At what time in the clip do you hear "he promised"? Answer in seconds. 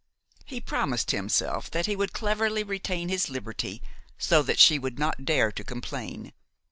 0.45-1.11